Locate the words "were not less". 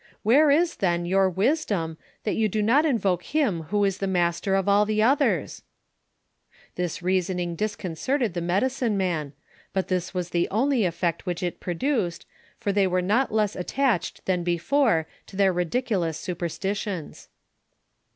12.87-13.55